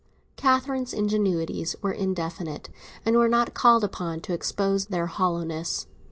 Catherine's 0.35 0.93
ingenuities 0.95 1.75
were 1.83 1.91
indefinite, 1.91 2.71
and 3.05 3.15
we 3.15 3.23
are 3.23 3.29
not 3.29 3.53
called 3.53 3.83
upon 3.83 4.19
to 4.21 4.33
expose 4.33 4.87
their 4.87 5.05
hollowness. 5.05 5.85